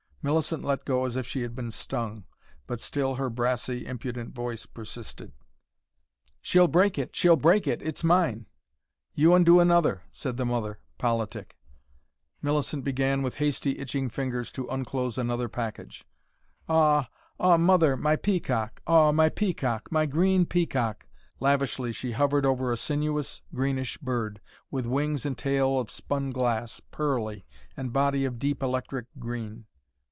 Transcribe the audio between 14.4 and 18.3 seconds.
to unclose another package. "Aw aw Mother, my